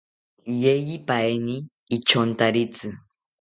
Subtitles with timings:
[0.61, 1.55] Yeyipaeni
[1.95, 2.89] ityontaritzi